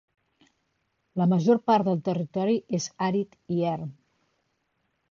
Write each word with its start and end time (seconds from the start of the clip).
La 1.21 1.27
major 1.35 1.61
part 1.73 1.91
del 1.91 2.01
territori 2.09 2.59
és 2.79 2.89
àrid 3.11 3.39
i 3.59 3.65
erm. 3.77 3.95